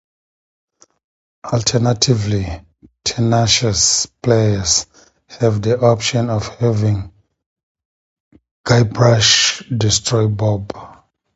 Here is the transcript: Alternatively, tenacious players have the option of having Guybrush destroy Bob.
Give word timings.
Alternatively, 1.45 2.65
tenacious 3.05 4.07
players 4.07 4.87
have 5.29 5.61
the 5.61 5.79
option 5.79 6.27
of 6.31 6.47
having 6.47 7.13
Guybrush 8.65 9.77
destroy 9.77 10.27
Bob. 10.27 10.71